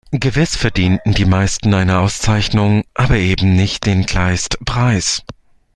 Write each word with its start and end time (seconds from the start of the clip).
Gewiss 0.11 0.55
verdienten 0.55 1.13
die 1.13 1.25
meisten 1.25 1.75
eine 1.75 1.99
Auszeichnung, 1.99 2.85
aber 2.95 3.17
eben 3.17 3.55
nicht 3.55 3.85
den 3.85 4.07
Kleist-Preis. 4.07 5.21